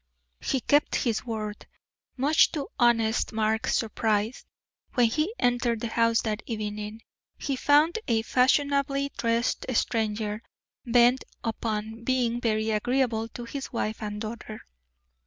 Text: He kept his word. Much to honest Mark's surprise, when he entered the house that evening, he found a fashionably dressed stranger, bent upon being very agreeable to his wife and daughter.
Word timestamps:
He 0.39 0.61
kept 0.61 0.95
his 0.95 1.27
word. 1.27 1.67
Much 2.17 2.51
to 2.53 2.69
honest 2.79 3.33
Mark's 3.33 3.75
surprise, 3.75 4.43
when 4.95 5.05
he 5.05 5.31
entered 5.37 5.79
the 5.79 5.89
house 5.89 6.21
that 6.21 6.41
evening, 6.47 7.03
he 7.37 7.55
found 7.55 7.99
a 8.07 8.23
fashionably 8.23 9.11
dressed 9.15 9.67
stranger, 9.75 10.41
bent 10.87 11.23
upon 11.43 12.03
being 12.03 12.41
very 12.41 12.71
agreeable 12.71 13.27
to 13.27 13.43
his 13.43 13.71
wife 13.71 14.01
and 14.01 14.19
daughter. 14.19 14.61